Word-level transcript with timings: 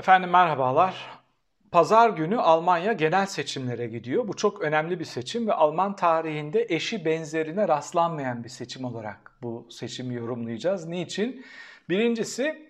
Efendim 0.00 0.30
merhabalar. 0.30 1.10
Pazar 1.72 2.10
günü 2.10 2.38
Almanya 2.40 2.92
genel 2.92 3.26
seçimlere 3.26 3.86
gidiyor. 3.86 4.28
Bu 4.28 4.36
çok 4.36 4.60
önemli 4.60 5.00
bir 5.00 5.04
seçim 5.04 5.46
ve 5.46 5.52
Alman 5.52 5.96
tarihinde 5.96 6.66
eşi 6.68 7.04
benzerine 7.04 7.68
rastlanmayan 7.68 8.44
bir 8.44 8.48
seçim 8.48 8.84
olarak 8.84 9.32
bu 9.42 9.66
seçimi 9.70 10.14
yorumlayacağız. 10.14 10.86
Niçin? 10.86 11.44
Birincisi 11.88 12.68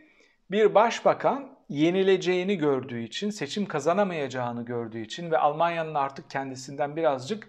bir 0.51 0.75
başbakan 0.75 1.49
yenileceğini 1.69 2.59
gördüğü 2.59 3.03
için, 3.03 3.31
seçim 3.31 3.67
kazanamayacağını 3.67 4.65
gördüğü 4.65 5.01
için 5.01 5.31
ve 5.31 5.39
Almanya'nın 5.39 5.95
artık 5.95 6.31
kendisinden 6.31 6.97
birazcık 6.97 7.49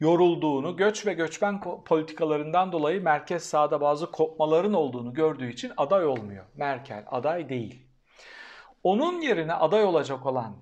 yorulduğunu, 0.00 0.76
göç 0.76 1.06
ve 1.06 1.12
göçmen 1.12 1.60
politikalarından 1.84 2.72
dolayı 2.72 3.02
merkez 3.02 3.42
sağda 3.42 3.80
bazı 3.80 4.10
kopmaların 4.10 4.74
olduğunu 4.74 5.14
gördüğü 5.14 5.52
için 5.52 5.72
aday 5.76 6.06
olmuyor. 6.06 6.44
Merkel 6.56 7.04
aday 7.06 7.48
değil. 7.48 7.85
Onun 8.86 9.20
yerine 9.20 9.54
aday 9.54 9.84
olacak 9.84 10.26
olan 10.26 10.56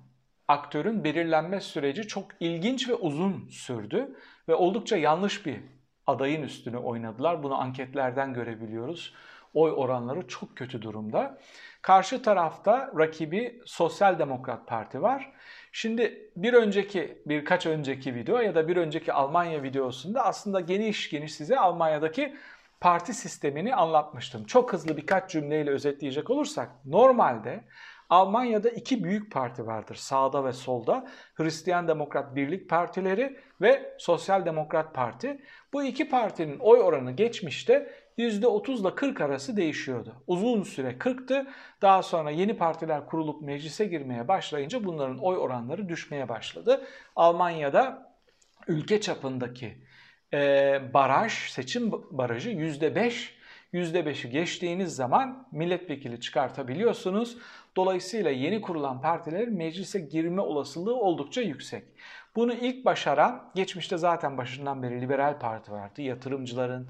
aktörün 0.47 1.03
belirlenme 1.03 1.61
süreci 1.61 2.07
çok 2.07 2.27
ilginç 2.39 2.89
ve 2.89 2.93
uzun 2.93 3.47
sürdü 3.49 4.15
ve 4.47 4.55
oldukça 4.55 4.97
yanlış 4.97 5.45
bir 5.45 5.59
adayın 6.07 6.43
üstüne 6.43 6.77
oynadılar. 6.77 7.43
Bunu 7.43 7.61
anketlerden 7.61 8.33
görebiliyoruz. 8.33 9.13
Oy 9.53 9.71
oranları 9.75 10.27
çok 10.27 10.57
kötü 10.57 10.81
durumda. 10.81 11.37
Karşı 11.81 12.21
tarafta 12.21 12.91
rakibi 12.97 13.61
Sosyal 13.65 14.19
Demokrat 14.19 14.67
Parti 14.67 15.01
var. 15.01 15.31
Şimdi 15.71 16.31
bir 16.35 16.53
önceki 16.53 17.21
birkaç 17.25 17.65
önceki 17.65 18.15
video 18.15 18.37
ya 18.37 18.55
da 18.55 18.67
bir 18.67 18.77
önceki 18.77 19.13
Almanya 19.13 19.63
videosunda 19.63 20.25
aslında 20.25 20.59
geniş 20.59 21.09
geniş 21.09 21.33
size 21.33 21.59
Almanya'daki 21.59 22.35
parti 22.79 23.13
sistemini 23.13 23.75
anlatmıştım. 23.75 24.45
Çok 24.45 24.73
hızlı 24.73 24.97
birkaç 24.97 25.31
cümleyle 25.31 25.71
özetleyecek 25.71 26.29
olursak 26.29 26.69
normalde 26.85 27.63
Almanya'da 28.09 28.69
iki 28.69 29.03
büyük 29.03 29.31
parti 29.31 29.67
vardır 29.67 29.95
sağda 29.95 30.45
ve 30.45 30.53
solda. 30.53 31.07
Hristiyan 31.35 31.87
Demokrat 31.87 32.35
Birlik 32.35 32.69
Partileri 32.69 33.37
ve 33.61 33.95
Sosyal 33.97 34.45
Demokrat 34.45 34.93
Parti. 34.93 35.41
Bu 35.73 35.83
iki 35.83 36.09
partinin 36.09 36.59
oy 36.59 36.79
oranı 36.79 37.11
geçmişte 37.11 37.91
%30 38.17 38.81
ile 38.81 38.95
40 38.95 39.21
arası 39.21 39.57
değişiyordu. 39.57 40.15
Uzun 40.27 40.63
süre 40.63 40.91
40'tı. 40.91 41.47
Daha 41.81 42.03
sonra 42.03 42.31
yeni 42.31 42.57
partiler 42.57 43.05
kurulup 43.05 43.41
meclise 43.41 43.85
girmeye 43.85 44.27
başlayınca 44.27 44.83
bunların 44.83 45.17
oy 45.17 45.37
oranları 45.37 45.89
düşmeye 45.89 46.29
başladı. 46.29 46.87
Almanya'da 47.15 48.15
ülke 48.67 49.01
çapındaki 49.01 49.77
e, 50.33 50.81
baraj, 50.93 51.33
seçim 51.33 51.91
barajı 51.91 52.49
%5 52.49 53.35
%5'i 53.73 54.29
geçtiğiniz 54.29 54.95
zaman 54.95 55.47
milletvekili 55.51 56.19
çıkartabiliyorsunuz. 56.19 57.37
Dolayısıyla 57.75 58.31
yeni 58.31 58.61
kurulan 58.61 59.01
partilerin 59.01 59.57
meclise 59.57 59.99
girme 59.99 60.41
olasılığı 60.41 60.95
oldukça 60.95 61.41
yüksek. 61.41 61.83
Bunu 62.35 62.53
ilk 62.53 62.85
başaran, 62.85 63.51
geçmişte 63.55 63.97
zaten 63.97 64.37
başından 64.37 64.83
beri 64.83 65.01
liberal 65.01 65.39
parti 65.39 65.71
vardı. 65.71 66.01
Yatırımcıların, 66.01 66.89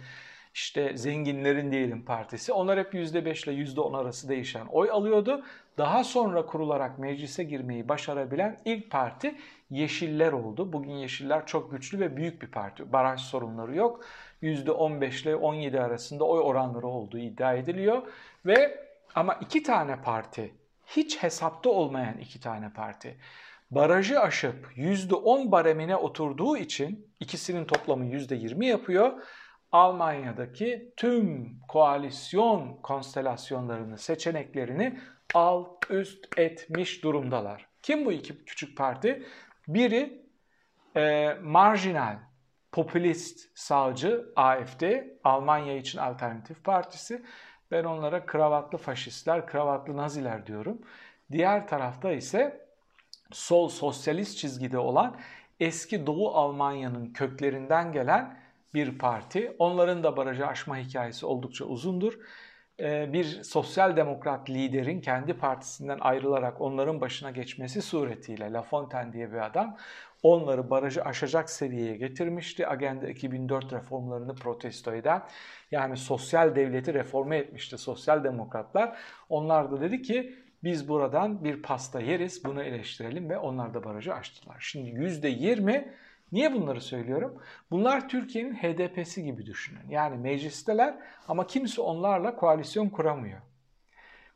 işte 0.54 0.98
zenginlerin 0.98 1.72
diyelim 1.72 2.06
partisi. 2.06 2.54
Onlar 2.54 2.80
hep 2.80 2.94
%5 2.94 3.44
ile 3.44 3.64
%10 3.64 3.98
arası 3.98 4.30
değişen 4.30 4.66
oy 4.66 4.92
alıyordu. 4.92 5.44
Daha 5.78 6.04
sonra 6.04 6.46
kurularak 6.46 7.00
meclise 7.00 7.44
girmeyi 7.44 7.90
başarabilen 7.90 8.60
ilk 8.66 8.92
parti 8.92 9.36
Yeşiller 9.70 10.32
oldu. 10.32 10.74
Bugün 10.74 10.92
Yeşiller 10.92 11.46
çok 11.46 11.72
güçlü 11.72 12.00
ve 12.00 12.18
büyük 12.18 12.42
bir 12.42 12.48
parti. 12.48 12.94
Baraj 12.94 13.22
sorunları 13.22 13.76
yok. 13.76 14.06
%15 14.42 15.24
ile 15.24 15.36
17 15.36 15.82
arasında 15.82 16.24
oy 16.24 16.40
oranları 16.40 16.88
olduğu 16.88 17.18
iddia 17.18 17.54
ediliyor. 17.54 18.02
Ve 18.46 18.86
ama 19.16 19.34
iki 19.34 19.64
tane 19.64 20.02
parti, 20.02 20.54
hiç 20.88 21.24
hesapta 21.24 21.70
olmayan 21.70 22.18
iki 22.18 22.40
tane 22.40 22.74
parti 22.74 23.18
barajı 23.72 24.20
aşıp 24.20 24.72
%10 24.78 25.52
baremine 25.52 25.96
oturduğu 25.96 26.58
için 26.58 27.08
ikisinin 27.20 27.66
toplamı 27.66 28.06
%20 28.06 28.66
yapıyor. 28.66 29.14
Almanya'daki 29.72 30.94
tüm 30.98 31.54
koalisyon 31.68 32.78
konstelasyonlarını, 32.84 33.98
seçeneklerini 33.98 35.00
alt 35.34 35.92
üst 35.92 36.40
etmiş 36.40 37.04
durumdalar. 37.04 37.68
Kim 37.82 38.06
bu 38.06 38.12
iki 38.12 38.46
küçük 38.46 38.78
parti? 38.78 39.24
Biri 39.68 40.26
e, 40.96 41.34
marjinal, 41.42 42.18
popülist 42.72 43.50
sağcı 43.56 44.26
AFD, 44.36 44.84
Almanya 45.24 45.78
için 45.78 46.00
Alternatif 46.00 46.64
Partisi. 46.64 47.26
Ben 47.76 47.84
onlara 47.84 48.26
kravatlı 48.26 48.78
faşistler, 48.78 49.48
kravatlı 49.48 49.98
naziler 49.98 50.48
diyorum. 50.48 50.82
Diğer 51.32 51.68
tarafta 51.68 52.12
ise 52.12 52.68
sol 53.32 53.70
sosyalist 53.70 54.38
çizgide 54.38 54.78
olan 54.78 55.16
eski 55.60 56.08
Doğu 56.08 56.30
Almanya'nın 56.30 57.14
köklerinden 57.14 57.92
gelen 57.92 58.40
bir 58.74 58.98
parti. 58.98 59.56
Onların 59.60 60.04
da 60.04 60.18
barajı 60.18 60.48
aşma 60.48 60.78
hikayesi 60.78 61.26
oldukça 61.26 61.66
uzundur. 61.66 62.14
Ee, 62.80 63.14
bir 63.14 63.44
sosyal 63.44 63.96
demokrat 63.98 64.50
liderin 64.50 65.02
kendi 65.02 65.34
partisinden 65.34 65.98
ayrılarak 66.02 66.62
onların 66.62 67.02
başına 67.02 67.32
geçmesi 67.32 67.82
suretiyle 67.82 68.54
La 68.54 68.62
Fontaine 68.62 69.14
diye 69.14 69.32
bir 69.32 69.46
adam 69.46 69.78
onları 70.24 70.70
barajı 70.70 71.04
aşacak 71.04 71.50
seviyeye 71.50 71.98
getirmişti. 71.98 72.68
Agenda 72.68 73.10
2004 73.10 73.74
reformlarını 73.74 74.36
protesto 74.36 74.94
eden 74.94 75.24
yani 75.72 75.98
sosyal 75.98 76.56
devleti 76.56 76.94
reforme 76.94 77.38
etmişti 77.38 77.78
sosyal 77.78 78.24
demokratlar. 78.24 78.98
Onlar 79.30 79.72
da 79.72 79.82
dedi 79.82 80.02
ki 80.02 80.36
biz 80.64 80.90
buradan 80.90 81.44
bir 81.44 81.62
pasta 81.62 82.02
yeriz 82.02 82.46
bunu 82.46 82.64
eleştirelim 82.64 83.30
ve 83.30 83.38
onlar 83.38 83.74
da 83.74 83.84
barajı 83.84 84.14
aştılar. 84.16 84.58
Şimdi 84.60 84.90
%20 84.90 85.88
Niye 86.32 86.54
bunları 86.54 86.82
söylüyorum? 86.82 87.42
Bunlar 87.72 88.10
Türkiye'nin 88.10 88.54
HDP'si 88.54 89.24
gibi 89.24 89.46
düşünün. 89.46 89.90
Yani 89.90 90.18
meclisteler 90.18 90.96
ama 91.28 91.48
kimse 91.48 91.82
onlarla 91.82 92.36
koalisyon 92.36 92.90
kuramıyor. 92.90 93.42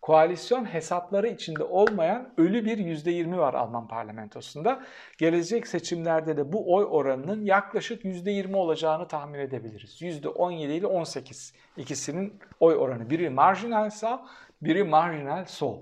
Koalisyon 0.01 0.65
hesapları 0.65 1.27
içinde 1.27 1.63
olmayan 1.63 2.33
ölü 2.37 2.65
bir 2.65 2.77
%20 2.77 3.37
var 3.37 3.53
Alman 3.53 3.87
parlamentosunda. 3.87 4.83
Gelecek 5.17 5.67
seçimlerde 5.67 6.37
de 6.37 6.53
bu 6.53 6.75
oy 6.75 6.87
oranının 6.89 7.45
yaklaşık 7.45 8.05
%20 8.05 8.55
olacağını 8.55 9.07
tahmin 9.07 9.39
edebiliriz. 9.39 10.01
%17 10.01 10.71
ile 10.71 10.87
18 10.87 11.53
ikisinin 11.77 12.39
oy 12.59 12.75
oranı. 12.75 13.09
Biri 13.09 13.29
marjinal 13.29 13.89
sağ, 13.89 14.25
biri 14.61 14.83
marjinal 14.83 15.45
sol. 15.45 15.79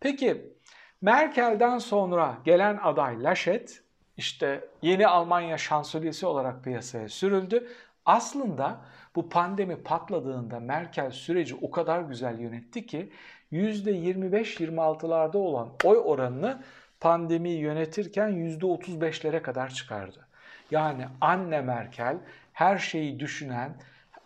Peki 0.00 0.52
Merkel'den 1.00 1.78
sonra 1.78 2.38
gelen 2.44 2.78
aday 2.82 3.22
Laschet 3.22 3.82
işte 4.16 4.68
yeni 4.82 5.06
Almanya 5.06 5.58
şansölyesi 5.58 6.26
olarak 6.26 6.64
piyasaya 6.64 7.08
sürüldü. 7.08 7.68
Aslında 8.06 8.80
bu 9.14 9.28
pandemi 9.28 9.82
patladığında 9.82 10.60
Merkel 10.60 11.10
süreci 11.10 11.54
o 11.62 11.70
kadar 11.70 12.00
güzel 12.00 12.38
yönetti 12.38 12.86
ki 12.86 13.12
%25-26'larda 13.52 15.36
olan 15.36 15.68
oy 15.84 15.98
oranını 16.04 16.62
pandemiyi 17.00 17.58
yönetirken 17.58 18.30
%35'lere 18.30 19.42
kadar 19.42 19.68
çıkardı. 19.68 20.26
Yani 20.70 21.06
anne 21.20 21.60
Merkel 21.60 22.18
her 22.52 22.78
şeyi 22.78 23.20
düşünen, 23.20 23.76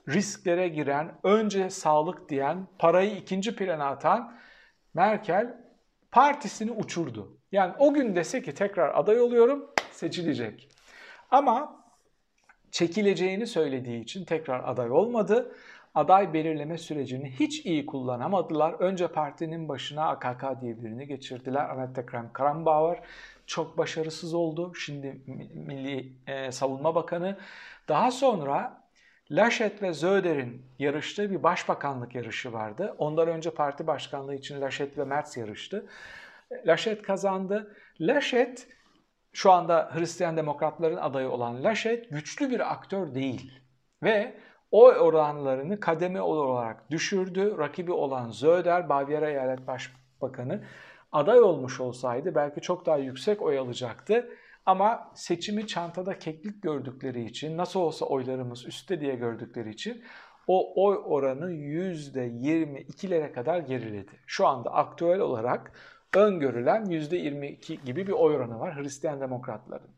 risklere 0.08 0.68
giren, 0.68 1.12
önce 1.22 1.70
sağlık 1.70 2.28
diyen, 2.28 2.66
parayı 2.78 3.16
ikinci 3.16 3.56
plana 3.56 3.86
atan 3.86 4.36
Merkel 4.94 5.56
partisini 6.12 6.70
uçurdu. 6.70 7.38
Yani 7.52 7.74
o 7.78 7.94
gün 7.94 8.16
dese 8.16 8.42
ki 8.42 8.54
tekrar 8.54 8.94
aday 8.94 9.20
oluyorum 9.20 9.70
seçilecek. 9.96 10.68
Ama 11.30 11.84
çekileceğini 12.70 13.46
söylediği 13.46 14.02
için 14.02 14.24
tekrar 14.24 14.68
aday 14.68 14.90
olmadı. 14.90 15.52
Aday 15.94 16.32
belirleme 16.32 16.78
sürecini 16.78 17.30
hiç 17.30 17.66
iyi 17.66 17.86
kullanamadılar. 17.86 18.72
Önce 18.72 19.08
partinin 19.08 19.68
başına 19.68 20.08
AKK 20.08 20.60
diye 20.60 20.82
birini 20.82 21.06
geçirdiler. 21.06 21.68
Annette 21.70 22.06
Kramp-Karrenbauer 22.06 22.98
çok 23.46 23.78
başarısız 23.78 24.34
oldu. 24.34 24.74
Şimdi 24.74 25.20
Milli 25.54 26.12
e, 26.26 26.52
Savunma 26.52 26.94
Bakanı. 26.94 27.38
Daha 27.88 28.10
sonra 28.10 28.82
Laschet 29.30 29.82
ve 29.82 29.94
Söder'in 29.94 30.62
yarıştığı 30.78 31.30
bir 31.30 31.42
başbakanlık 31.42 32.14
yarışı 32.14 32.52
vardı. 32.52 32.94
Ondan 32.98 33.28
önce 33.28 33.50
parti 33.50 33.86
başkanlığı 33.86 34.34
için 34.34 34.60
Laschet 34.60 34.98
ve 34.98 35.04
Merz 35.04 35.36
yarıştı. 35.36 35.86
Laschet 36.66 37.02
kazandı. 37.02 37.76
Laschet 38.00 38.68
şu 39.36 39.52
anda 39.52 39.90
Hristiyan 39.92 40.36
Demokratların 40.36 40.96
adayı 40.96 41.30
olan 41.30 41.64
Laschet 41.64 42.10
güçlü 42.10 42.50
bir 42.50 42.72
aktör 42.72 43.14
değil. 43.14 43.52
Ve 44.02 44.34
oy 44.70 44.94
oranlarını 44.98 45.80
kademe 45.80 46.20
olarak 46.20 46.90
düşürdü. 46.90 47.58
Rakibi 47.58 47.92
olan 47.92 48.30
Söder, 48.30 48.88
Bavyera 48.88 49.30
Eyalet 49.30 49.66
Başbakanı 49.66 50.64
aday 51.12 51.40
olmuş 51.40 51.80
olsaydı 51.80 52.34
belki 52.34 52.60
çok 52.60 52.86
daha 52.86 52.96
yüksek 52.96 53.42
oy 53.42 53.58
alacaktı. 53.58 54.28
Ama 54.66 55.12
seçimi 55.14 55.66
çantada 55.66 56.18
keklik 56.18 56.62
gördükleri 56.62 57.24
için, 57.24 57.56
nasıl 57.56 57.80
olsa 57.80 58.06
oylarımız 58.06 58.66
üstte 58.66 59.00
diye 59.00 59.14
gördükleri 59.14 59.70
için 59.70 60.04
o 60.46 60.84
oy 60.86 61.00
oranı 61.04 61.52
%22'lere 61.52 63.32
kadar 63.32 63.58
geriledi. 63.58 64.12
Şu 64.26 64.46
anda 64.46 64.70
aktüel 64.70 65.20
olarak 65.20 65.72
öngörülen 66.16 66.84
%22 66.84 67.84
gibi 67.84 68.06
bir 68.06 68.12
oy 68.12 68.36
oranı 68.36 68.60
var 68.60 68.76
Hristiyan 68.76 69.20
demokratların. 69.20 69.90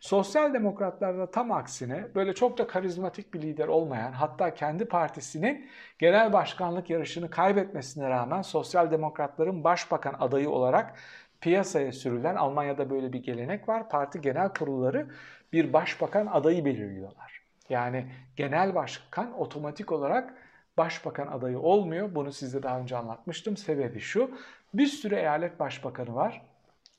Sosyal 0.00 0.54
demokratlarda 0.54 1.30
tam 1.30 1.52
aksine 1.52 2.14
böyle 2.14 2.34
çok 2.34 2.58
da 2.58 2.66
karizmatik 2.66 3.34
bir 3.34 3.42
lider 3.42 3.68
olmayan 3.68 4.12
hatta 4.12 4.54
kendi 4.54 4.84
partisinin 4.84 5.70
genel 5.98 6.32
başkanlık 6.32 6.90
yarışını 6.90 7.30
kaybetmesine 7.30 8.10
rağmen 8.10 8.42
sosyal 8.42 8.90
demokratların 8.90 9.64
başbakan 9.64 10.14
adayı 10.18 10.50
olarak 10.50 10.98
piyasaya 11.40 11.92
sürülen 11.92 12.34
Almanya'da 12.34 12.90
böyle 12.90 13.12
bir 13.12 13.22
gelenek 13.22 13.68
var. 13.68 13.88
Parti 13.88 14.20
genel 14.20 14.48
kurulları 14.48 15.06
bir 15.52 15.72
başbakan 15.72 16.26
adayı 16.26 16.64
belirliyorlar. 16.64 17.42
Yani 17.68 18.06
genel 18.36 18.74
başkan 18.74 19.38
otomatik 19.38 19.92
olarak 19.92 20.34
başbakan 20.76 21.26
adayı 21.26 21.58
olmuyor. 21.58 22.14
Bunu 22.14 22.32
size 22.32 22.62
daha 22.62 22.80
önce 22.80 22.96
anlatmıştım. 22.96 23.56
Sebebi 23.56 24.00
şu. 24.00 24.30
Bir 24.74 24.86
sürü 24.86 25.14
eyalet 25.14 25.60
başbakanı 25.60 26.14
var. 26.14 26.42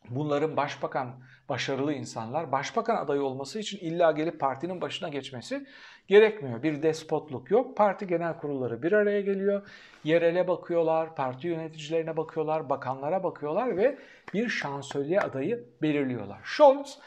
Bunların 0.09 0.57
başbakan 0.57 1.15
başarılı 1.49 1.93
insanlar. 1.93 2.51
Başbakan 2.51 2.95
adayı 2.95 3.21
olması 3.21 3.59
için 3.59 3.77
illa 3.77 4.11
gelip 4.11 4.39
partinin 4.39 4.81
başına 4.81 5.09
geçmesi 5.09 5.65
gerekmiyor. 6.07 6.63
Bir 6.63 6.83
despotluk 6.83 7.51
yok. 7.51 7.77
Parti 7.77 8.07
genel 8.07 8.37
kurulları 8.37 8.83
bir 8.83 8.91
araya 8.91 9.21
geliyor. 9.21 9.67
Yerele 10.03 10.47
bakıyorlar, 10.47 11.15
parti 11.15 11.47
yöneticilerine 11.47 12.17
bakıyorlar, 12.17 12.69
bakanlara 12.69 13.23
bakıyorlar 13.23 13.77
ve 13.77 13.97
bir 14.33 14.49
şansölye 14.49 15.19
adayı 15.19 15.63
belirliyorlar. 15.81 16.39
Scholz 16.43 16.99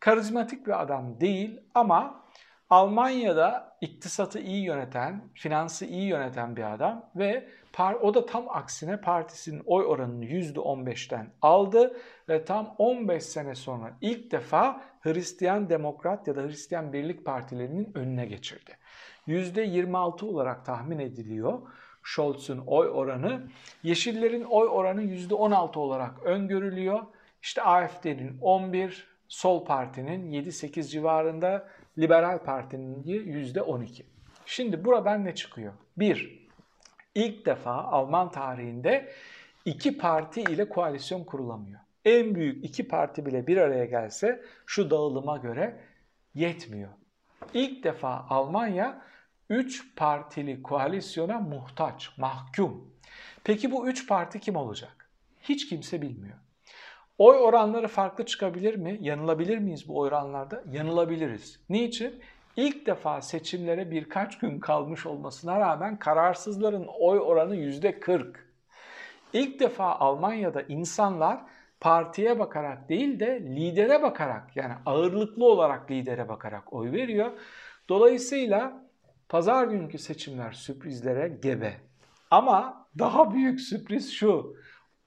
karizmatik 0.00 0.66
bir 0.66 0.82
adam 0.82 1.20
değil 1.20 1.60
ama 1.74 2.25
Almanya'da 2.70 3.76
iktisatı 3.80 4.38
iyi 4.38 4.64
yöneten, 4.64 5.20
finansı 5.34 5.84
iyi 5.84 6.08
yöneten 6.08 6.56
bir 6.56 6.74
adam 6.74 7.10
ve 7.16 7.48
o 8.02 8.14
da 8.14 8.26
tam 8.26 8.48
aksine 8.48 9.00
partisinin 9.00 9.62
oy 9.66 9.84
oranını 9.84 10.24
%15'ten 10.24 11.30
aldı 11.42 11.96
ve 12.28 12.44
tam 12.44 12.74
15 12.78 13.22
sene 13.24 13.54
sonra 13.54 13.92
ilk 14.00 14.30
defa 14.30 14.82
Hristiyan 15.00 15.68
Demokrat 15.68 16.28
ya 16.28 16.36
da 16.36 16.42
Hristiyan 16.42 16.92
Birlik 16.92 17.24
Partilerinin 17.24 17.92
önüne 17.94 18.26
geçirdi. 18.26 18.76
%26 19.28 20.24
olarak 20.24 20.64
tahmin 20.66 20.98
ediliyor 20.98 21.62
Scholz'un 22.02 22.58
oy 22.66 22.88
oranı. 22.88 23.42
Yeşillerin 23.82 24.44
oy 24.44 24.68
oranı 24.68 25.02
%16 25.02 25.78
olarak 25.78 26.22
öngörülüyor. 26.22 27.00
İşte 27.42 27.62
AFD'nin 27.62 28.38
11, 28.40 29.06
Sol 29.28 29.64
Parti'nin 29.64 30.32
7-8 30.32 30.82
civarında, 30.82 31.68
Liberal 31.98 32.38
Parti'nin 32.38 33.02
%12. 33.02 34.02
Şimdi 34.46 34.84
buradan 34.84 35.24
ne 35.24 35.34
çıkıyor? 35.34 35.72
1. 35.96 36.48
İlk 37.14 37.46
defa 37.46 37.72
Alman 37.72 38.30
tarihinde 38.30 39.12
iki 39.64 39.98
parti 39.98 40.40
ile 40.40 40.68
koalisyon 40.68 41.24
kurulamıyor. 41.24 41.80
En 42.04 42.34
büyük 42.34 42.64
iki 42.64 42.88
parti 42.88 43.26
bile 43.26 43.46
bir 43.46 43.56
araya 43.56 43.84
gelse 43.84 44.42
şu 44.66 44.90
dağılıma 44.90 45.36
göre 45.36 45.80
yetmiyor. 46.34 46.90
İlk 47.54 47.84
defa 47.84 48.26
Almanya 48.30 49.02
3 49.50 49.96
partili 49.96 50.62
koalisyona 50.62 51.40
muhtaç, 51.40 52.10
mahkum. 52.18 52.94
Peki 53.44 53.70
bu 53.70 53.88
3 53.88 54.08
parti 54.08 54.40
kim 54.40 54.56
olacak? 54.56 55.10
Hiç 55.42 55.68
kimse 55.68 56.02
bilmiyor. 56.02 56.36
Oy 57.18 57.36
oranları 57.36 57.88
farklı 57.88 58.26
çıkabilir 58.26 58.74
mi? 58.74 58.98
Yanılabilir 59.00 59.58
miyiz 59.58 59.88
bu 59.88 60.00
oranlarda? 60.00 60.62
Yanılabiliriz. 60.70 61.60
Niçin? 61.68 62.22
İlk 62.56 62.86
defa 62.86 63.22
seçimlere 63.22 63.90
birkaç 63.90 64.38
gün 64.38 64.60
kalmış 64.60 65.06
olmasına 65.06 65.60
rağmen 65.60 65.98
kararsızların 65.98 66.86
oy 67.00 67.18
oranı 67.18 67.56
%40. 67.56 68.34
İlk 69.32 69.60
defa 69.60 69.84
Almanya'da 69.84 70.62
insanlar 70.62 71.40
partiye 71.80 72.38
bakarak 72.38 72.88
değil 72.88 73.20
de 73.20 73.40
lidere 73.40 74.02
bakarak 74.02 74.56
yani 74.56 74.74
ağırlıklı 74.86 75.44
olarak 75.44 75.90
lidere 75.90 76.28
bakarak 76.28 76.72
oy 76.72 76.92
veriyor. 76.92 77.30
Dolayısıyla 77.88 78.86
pazar 79.28 79.64
günkü 79.66 79.98
seçimler 79.98 80.52
sürprizlere 80.52 81.28
gebe. 81.42 81.74
Ama 82.30 82.86
daha 82.98 83.34
büyük 83.34 83.60
sürpriz 83.60 84.12
şu. 84.12 84.56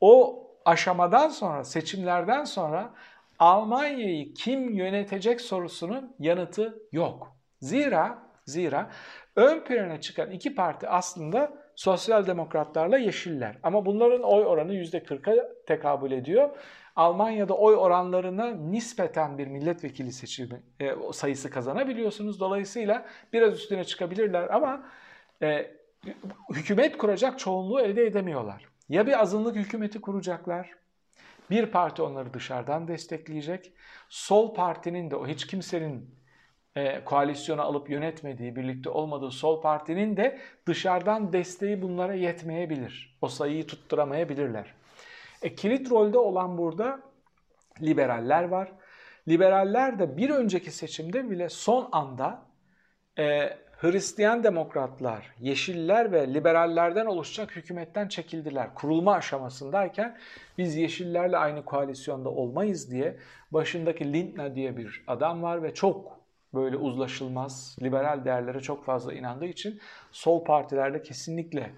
O 0.01 0.45
aşamadan 0.65 1.29
sonra, 1.29 1.63
seçimlerden 1.63 2.43
sonra 2.43 2.93
Almanya'yı 3.39 4.33
kim 4.33 4.73
yönetecek 4.73 5.41
sorusunun 5.41 6.15
yanıtı 6.19 6.79
yok. 6.91 7.35
Zira 7.59 8.29
zira 8.45 8.89
ön 9.35 9.63
plana 9.63 10.01
çıkan 10.01 10.31
iki 10.31 10.55
parti 10.55 10.87
aslında 10.87 11.53
sosyal 11.75 12.27
demokratlarla 12.27 12.97
yeşiller. 12.97 13.57
Ama 13.63 13.85
bunların 13.85 14.23
oy 14.23 14.45
oranı 14.45 14.73
%40'a 14.73 15.65
tekabül 15.67 16.11
ediyor. 16.11 16.49
Almanya'da 16.95 17.53
oy 17.53 17.75
oranlarına 17.75 18.45
nispeten 18.45 19.37
bir 19.37 19.47
milletvekili 19.47 20.11
seçimi 20.11 20.63
e, 20.79 20.95
sayısı 21.13 21.49
kazanabiliyorsunuz. 21.49 22.39
Dolayısıyla 22.39 23.05
biraz 23.33 23.53
üstüne 23.53 23.83
çıkabilirler 23.83 24.49
ama 24.49 24.85
e, 25.41 25.71
hükümet 26.53 26.97
kuracak 26.97 27.39
çoğunluğu 27.39 27.81
elde 27.81 28.05
edemiyorlar. 28.05 28.68
Ya 28.89 29.07
bir 29.07 29.21
azınlık 29.21 29.55
hükümeti 29.55 30.01
kuracaklar, 30.01 30.69
bir 31.49 31.65
parti 31.65 32.01
onları 32.01 32.33
dışarıdan 32.33 32.87
destekleyecek, 32.87 33.71
sol 34.09 34.53
partinin 34.53 35.11
de 35.11 35.15
o 35.15 35.27
hiç 35.27 35.47
kimsenin 35.47 36.15
e, 36.75 37.03
koalisyona 37.05 37.63
alıp 37.63 37.89
yönetmediği, 37.89 38.55
birlikte 38.55 38.89
olmadığı 38.89 39.31
sol 39.31 39.61
partinin 39.61 40.17
de 40.17 40.39
dışarıdan 40.67 41.33
desteği 41.33 41.81
bunlara 41.81 42.13
yetmeyebilir. 42.13 43.17
O 43.21 43.27
sayıyı 43.27 43.67
tutturamayabilirler. 43.67 44.73
E, 45.41 45.55
kilit 45.55 45.91
rolde 45.91 46.17
olan 46.17 46.57
burada 46.57 46.99
liberaller 47.81 48.43
var. 48.43 48.71
Liberaller 49.27 49.99
de 49.99 50.17
bir 50.17 50.29
önceki 50.29 50.71
seçimde 50.71 51.29
bile 51.29 51.49
son 51.49 51.89
anda 51.91 52.45
e, 53.19 53.49
Hristiyan 53.81 54.43
demokratlar, 54.43 55.33
yeşiller 55.39 56.11
ve 56.11 56.33
liberallerden 56.33 57.05
oluşacak 57.05 57.55
hükümetten 57.55 58.07
çekildiler. 58.07 58.75
Kurulma 58.75 59.13
aşamasındayken 59.13 60.17
biz 60.57 60.75
yeşillerle 60.75 61.37
aynı 61.37 61.65
koalisyonda 61.65 62.29
olmayız 62.29 62.91
diye 62.91 63.17
başındaki 63.51 64.13
Lindner 64.13 64.55
diye 64.55 64.77
bir 64.77 65.03
adam 65.07 65.43
var 65.43 65.63
ve 65.63 65.73
çok 65.73 66.19
böyle 66.53 66.77
uzlaşılmaz, 66.77 67.77
liberal 67.81 68.25
değerlere 68.25 68.59
çok 68.59 68.85
fazla 68.85 69.13
inandığı 69.13 69.45
için 69.45 69.79
sol 70.11 70.43
partilerde 70.43 71.01
kesinlikle 71.01 71.71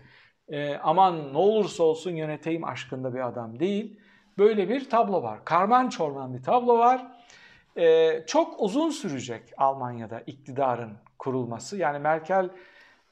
e, 0.49 0.75
aman 0.75 1.33
ne 1.33 1.37
olursa 1.37 1.83
olsun 1.83 2.11
yöneteyim 2.11 2.63
aşkında 2.63 3.13
bir 3.13 3.27
adam 3.27 3.59
değil. 3.59 3.99
Böyle 4.37 4.69
bir 4.69 4.89
tablo 4.89 5.23
var. 5.23 5.45
Karman 5.45 5.89
çorman 5.89 6.33
bir 6.33 6.43
tablo 6.43 6.77
var. 6.77 7.07
E, 7.77 8.23
çok 8.27 8.61
uzun 8.61 8.89
sürecek 8.89 9.43
Almanya'da 9.57 10.21
iktidarın 10.27 10.97
kurulması. 11.21 11.77
Yani 11.77 11.99
Merkel 11.99 12.49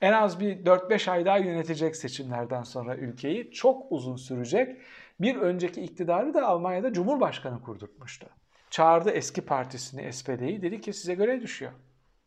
en 0.02 0.14
az 0.14 0.40
bir 0.40 0.66
4-5 0.66 1.12
ay 1.12 1.26
daha 1.26 1.38
yönetecek 1.38 1.96
seçimlerden 1.96 2.64
sonra 2.64 2.96
ülkeyi. 2.96 3.52
Çok 3.52 3.92
uzun 3.92 4.16
sürecek. 4.16 4.78
Bir 5.20 5.36
önceki 5.36 5.82
iktidarı 5.82 6.34
da 6.34 6.48
Almanya'da 6.48 6.94
Cumhurbaşkanı 6.94 7.62
kurdurtmuştu. 7.62 8.28
Çağırdı 8.70 9.10
eski 9.10 9.42
partisini 9.42 10.14
SPD'yi 10.14 10.62
dedi 10.62 10.82
ki 10.82 10.94
size 10.94 11.16
görev 11.16 11.42
düşüyor. 11.42 11.72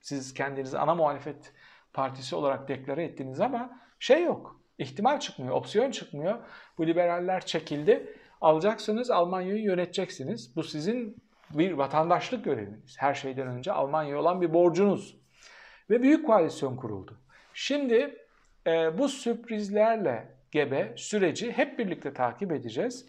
Siz 0.01 0.35
kendinizi 0.35 0.79
ana 0.79 0.95
muhalefet 0.95 1.53
partisi 1.93 2.37
olarak 2.37 2.69
deklare 2.69 3.05
ettiniz 3.05 3.41
ama 3.41 3.81
şey 3.99 4.25
yok. 4.25 4.61
İhtimal 4.79 5.21
çıkmıyor, 5.21 5.55
opsiyon 5.55 5.91
çıkmıyor. 5.91 6.39
Bu 6.79 6.87
liberaller 6.87 7.47
çekildi. 7.47 8.17
Alacaksınız, 8.41 9.11
Almanya'yı 9.11 9.63
yöneteceksiniz. 9.63 10.57
Bu 10.57 10.63
sizin 10.63 11.17
bir 11.51 11.73
vatandaşlık 11.73 12.45
göreviniz. 12.45 12.97
Her 12.99 13.15
şeyden 13.15 13.47
önce 13.47 13.73
Almanya'ya 13.73 14.21
olan 14.21 14.41
bir 14.41 14.55
borcunuz. 14.55 15.22
Ve 15.93 16.03
büyük 16.03 16.27
koalisyon 16.27 16.77
kuruldu. 16.77 17.19
Şimdi 17.55 18.17
e, 18.67 18.99
bu 18.99 19.09
sürprizlerle 19.09 20.29
gebe 20.51 20.93
süreci 20.97 21.53
hep 21.53 21.79
birlikte 21.79 22.15
takip 22.15 22.53
edeceğiz. 22.53 23.07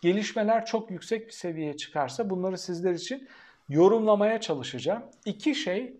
Gelişmeler 0.00 0.66
çok 0.66 0.90
yüksek 0.90 1.26
bir 1.26 1.32
seviyeye 1.32 1.76
çıkarsa 1.76 2.30
bunları 2.30 2.58
sizler 2.58 2.92
için 2.92 3.28
yorumlamaya 3.68 4.40
çalışacağım. 4.40 5.02
İki 5.24 5.54
şey 5.54 5.96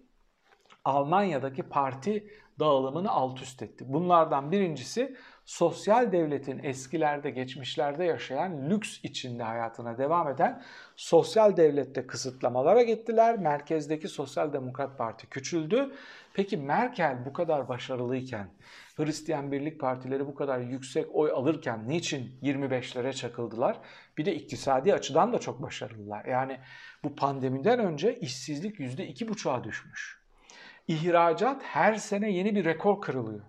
Almanya'daki 0.84 1.62
parti 1.62 2.30
dağılımını 2.58 3.10
alt 3.10 3.42
üst 3.42 3.62
etti. 3.62 3.84
Bunlardan 3.88 4.52
birincisi 4.52 5.16
sosyal 5.46 6.12
devletin 6.12 6.60
eskilerde, 6.62 7.30
geçmişlerde 7.30 8.04
yaşayan 8.04 8.70
lüks 8.70 8.98
içinde 9.02 9.42
hayatına 9.42 9.98
devam 9.98 10.28
eden 10.28 10.62
sosyal 10.96 11.56
devlette 11.56 12.06
kısıtlamalara 12.06 12.82
gittiler. 12.82 13.38
Merkezdeki 13.38 14.08
Sosyal 14.08 14.52
Demokrat 14.52 14.98
Parti 14.98 15.26
küçüldü. 15.26 15.92
Peki 16.34 16.56
Merkel 16.56 17.24
bu 17.24 17.32
kadar 17.32 17.68
başarılıyken, 17.68 18.48
Hristiyan 18.96 19.52
Birlik 19.52 19.80
Partileri 19.80 20.26
bu 20.26 20.34
kadar 20.34 20.60
yüksek 20.60 21.06
oy 21.12 21.30
alırken 21.30 21.88
niçin 21.88 22.38
25'lere 22.42 23.12
çakıldılar? 23.12 23.78
Bir 24.18 24.24
de 24.24 24.34
iktisadi 24.34 24.94
açıdan 24.94 25.32
da 25.32 25.38
çok 25.38 25.62
başarılılar. 25.62 26.24
Yani 26.24 26.60
bu 27.04 27.14
pandemiden 27.14 27.78
önce 27.78 28.18
işsizlik 28.18 28.80
%2,5'a 28.80 29.64
düşmüş. 29.64 30.22
İhracat 30.88 31.62
her 31.62 31.94
sene 31.94 32.32
yeni 32.32 32.54
bir 32.54 32.64
rekor 32.64 33.00
kırılıyor. 33.00 33.44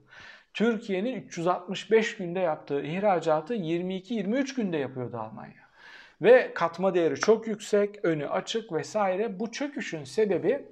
Türkiye'nin 0.58 1.16
365 1.16 2.18
günde 2.18 2.40
yaptığı 2.40 2.82
ihracatı 2.82 3.56
22-23 3.56 4.56
günde 4.56 4.78
yapıyordu 4.78 5.18
Almanya. 5.18 5.70
Ve 6.22 6.52
katma 6.54 6.94
değeri 6.94 7.16
çok 7.16 7.48
yüksek, 7.48 8.06
önü 8.06 8.28
açık 8.28 8.72
vesaire. 8.72 9.40
Bu 9.40 9.52
çöküşün 9.52 10.04
sebebi 10.04 10.66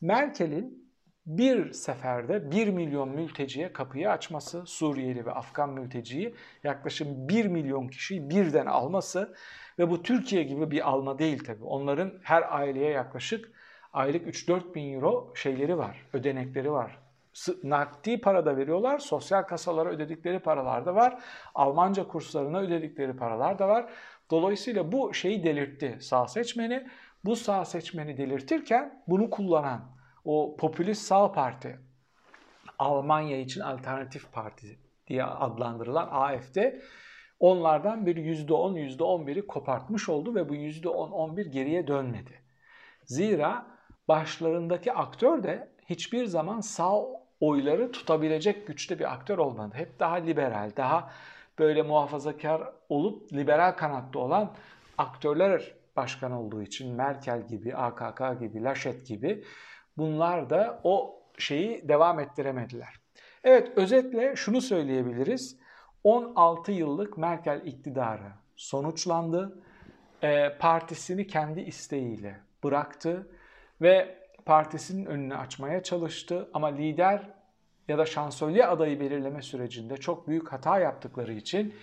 Merkel'in 0.00 0.92
bir 1.26 1.72
seferde 1.72 2.50
1 2.50 2.68
milyon 2.68 3.08
mülteciye 3.08 3.72
kapıyı 3.72 4.10
açması, 4.10 4.66
Suriyeli 4.66 5.26
ve 5.26 5.32
Afgan 5.32 5.70
mülteciyi 5.70 6.34
yaklaşık 6.64 7.06
1 7.08 7.46
milyon 7.46 7.88
kişiyi 7.88 8.30
birden 8.30 8.66
alması 8.66 9.34
ve 9.78 9.90
bu 9.90 10.02
Türkiye 10.02 10.42
gibi 10.42 10.70
bir 10.70 10.88
alma 10.88 11.18
değil 11.18 11.44
tabii. 11.44 11.64
Onların 11.64 12.12
her 12.22 12.58
aileye 12.58 12.90
yaklaşık 12.90 13.50
aylık 13.92 14.26
3-4 14.26 14.74
bin 14.74 14.94
euro 14.94 15.32
şeyleri 15.36 15.78
var, 15.78 16.06
ödenekleri 16.12 16.70
var. 16.72 17.05
Nakdi 17.62 18.20
para 18.20 18.46
da 18.46 18.56
veriyorlar, 18.56 18.98
sosyal 18.98 19.42
kasalara 19.42 19.88
ödedikleri 19.88 20.38
paralar 20.38 20.86
da 20.86 20.94
var, 20.94 21.22
Almanca 21.54 22.08
kurslarına 22.08 22.58
ödedikleri 22.58 23.16
paralar 23.16 23.58
da 23.58 23.68
var. 23.68 23.92
Dolayısıyla 24.30 24.92
bu 24.92 25.14
şeyi 25.14 25.44
delirtti 25.44 25.98
sağ 26.00 26.28
seçmeni. 26.28 26.86
Bu 27.24 27.36
sağ 27.36 27.64
seçmeni 27.64 28.16
delirtirken 28.16 29.02
bunu 29.08 29.30
kullanan 29.30 29.96
o 30.24 30.56
popülist 30.56 31.02
sağ 31.02 31.32
parti, 31.32 31.78
Almanya 32.78 33.38
için 33.40 33.60
alternatif 33.60 34.32
parti 34.32 34.78
diye 35.06 35.24
adlandırılan 35.24 36.08
AFD 36.10 36.56
onlardan 37.40 38.06
bir 38.06 38.16
%10, 38.16 38.96
%11'i 38.96 39.46
kopartmış 39.46 40.08
oldu 40.08 40.34
ve 40.34 40.48
bu 40.48 40.54
%10-11 40.54 41.48
geriye 41.48 41.86
dönmedi. 41.86 42.42
Zira 43.04 43.66
başlarındaki 44.08 44.92
aktör 44.92 45.42
de 45.42 45.72
hiçbir 45.88 46.26
zaman 46.26 46.60
sağ 46.60 46.92
oyları 47.40 47.92
tutabilecek 47.92 48.66
güçte 48.66 48.98
bir 48.98 49.12
aktör 49.12 49.38
olmadı. 49.38 49.74
Hep 49.74 50.00
daha 50.00 50.14
liberal, 50.14 50.70
daha 50.76 51.12
böyle 51.58 51.82
muhafazakar 51.82 52.62
olup 52.88 53.32
liberal 53.32 53.72
kanatta 53.72 54.18
olan 54.18 54.54
aktörler 54.98 55.72
başkan 55.96 56.32
olduğu 56.32 56.62
için 56.62 56.94
Merkel 56.94 57.46
gibi, 57.46 57.76
AKK 57.76 58.40
gibi, 58.40 58.62
Laschet 58.62 59.06
gibi 59.06 59.44
bunlar 59.96 60.50
da 60.50 60.80
o 60.84 61.22
şeyi 61.38 61.88
devam 61.88 62.20
ettiremediler. 62.20 62.94
Evet 63.44 63.72
özetle 63.76 64.36
şunu 64.36 64.60
söyleyebiliriz. 64.60 65.58
16 66.04 66.72
yıllık 66.72 67.18
Merkel 67.18 67.62
iktidarı 67.64 68.32
sonuçlandı. 68.56 69.62
E, 70.22 70.58
partisini 70.58 71.26
kendi 71.26 71.60
isteğiyle 71.60 72.40
bıraktı 72.64 73.28
ve 73.80 74.25
partisinin 74.46 75.06
önünü 75.06 75.36
açmaya 75.36 75.82
çalıştı 75.82 76.48
ama 76.54 76.66
lider 76.66 77.22
ya 77.88 77.98
da 77.98 78.06
şansölye 78.06 78.66
adayı 78.66 79.00
belirleme 79.00 79.42
sürecinde 79.42 79.96
çok 79.96 80.28
büyük 80.28 80.52
hata 80.52 80.78
yaptıkları 80.78 81.32
için 81.32 81.74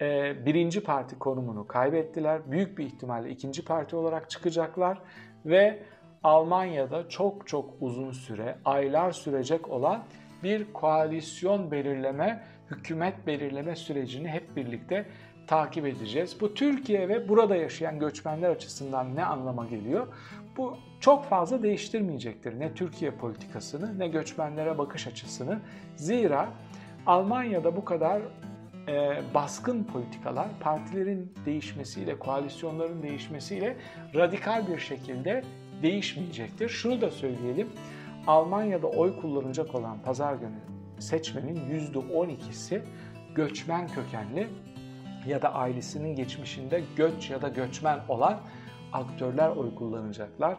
e, 0.00 0.34
birinci 0.46 0.82
parti 0.82 1.18
konumunu 1.18 1.66
kaybettiler. 1.66 2.50
Büyük 2.50 2.78
bir 2.78 2.84
ihtimalle 2.84 3.30
ikinci 3.30 3.64
parti 3.64 3.96
olarak 3.96 4.30
çıkacaklar 4.30 4.98
ve 5.46 5.82
Almanya'da 6.24 7.08
çok 7.08 7.48
çok 7.48 7.70
uzun 7.80 8.12
süre, 8.12 8.58
aylar 8.64 9.12
sürecek 9.12 9.68
olan 9.68 10.04
bir 10.42 10.72
koalisyon 10.72 11.70
belirleme, 11.70 12.44
hükümet 12.70 13.26
belirleme 13.26 13.76
sürecini 13.76 14.28
hep 14.28 14.56
birlikte 14.56 15.06
takip 15.46 15.86
edeceğiz. 15.86 16.36
Bu 16.40 16.54
Türkiye 16.54 17.08
ve 17.08 17.28
burada 17.28 17.56
yaşayan 17.56 17.98
göçmenler 17.98 18.50
açısından 18.50 19.16
ne 19.16 19.24
anlama 19.24 19.66
geliyor? 19.66 20.06
Bu 20.56 20.76
çok 21.00 21.24
fazla 21.24 21.62
değiştirmeyecektir 21.62 22.60
ne 22.60 22.74
Türkiye 22.74 23.10
politikasını 23.10 23.98
ne 23.98 24.08
göçmenlere 24.08 24.78
bakış 24.78 25.06
açısını. 25.06 25.58
Zira 25.96 26.48
Almanya'da 27.06 27.76
bu 27.76 27.84
kadar 27.84 28.22
e, 28.88 29.20
baskın 29.34 29.84
politikalar 29.84 30.48
partilerin 30.60 31.34
değişmesiyle, 31.46 32.18
koalisyonların 32.18 33.02
değişmesiyle 33.02 33.76
radikal 34.14 34.68
bir 34.68 34.78
şekilde 34.78 35.44
değişmeyecektir. 35.82 36.68
Şunu 36.68 37.00
da 37.00 37.10
söyleyelim. 37.10 37.68
Almanya'da 38.26 38.86
oy 38.86 39.20
kullanacak 39.20 39.74
olan 39.74 40.02
pazar 40.02 40.34
günü 40.34 40.58
seçmenin 40.98 41.56
%12'si 41.90 42.80
göçmen 43.34 43.88
kökenli 43.88 44.48
ya 45.26 45.42
da 45.42 45.54
ailesinin 45.54 46.16
geçmişinde 46.16 46.82
göç 46.96 47.30
ya 47.30 47.42
da 47.42 47.48
göçmen 47.48 48.00
olan 48.08 48.40
aktörler 48.92 49.48
oy 49.48 49.74
kullanacaklar. 49.74 50.56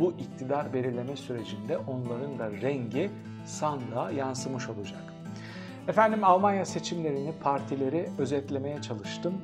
Bu 0.00 0.12
iktidar 0.12 0.72
belirleme 0.72 1.16
sürecinde 1.16 1.78
onların 1.78 2.38
da 2.38 2.50
rengi 2.50 3.10
sandığa 3.46 4.10
yansımış 4.10 4.68
olacak. 4.68 5.02
Efendim 5.88 6.24
Almanya 6.24 6.64
seçimlerini, 6.64 7.32
partileri 7.42 8.08
özetlemeye 8.18 8.82
çalıştım. 8.82 9.34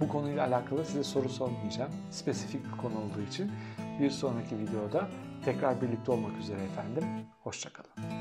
Bu 0.00 0.08
konuyla 0.08 0.46
alakalı 0.46 0.84
size 0.84 1.04
soru 1.04 1.28
sormayacağım. 1.28 1.90
Spesifik 2.10 2.64
bir 2.64 2.76
konu 2.76 2.94
olduğu 2.94 3.22
için 3.30 3.52
bir 4.00 4.10
sonraki 4.10 4.58
videoda 4.58 5.08
tekrar 5.44 5.82
birlikte 5.82 6.12
olmak 6.12 6.38
üzere 6.38 6.60
efendim. 6.62 7.04
Hoşçakalın. 7.42 8.17